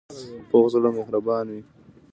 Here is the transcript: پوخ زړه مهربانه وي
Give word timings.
پوخ 0.49 0.65
زړه 0.73 0.89
مهربانه 0.97 1.51
وي 1.55 1.61